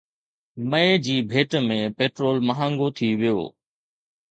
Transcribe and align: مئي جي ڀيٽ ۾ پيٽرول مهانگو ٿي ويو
مئي 0.71 0.87
جي 1.07 1.17
ڀيٽ 1.33 1.59
۾ 1.67 1.77
پيٽرول 1.99 2.37
مهانگو 2.49 2.87
ٿي 2.97 3.09
ويو 3.21 3.39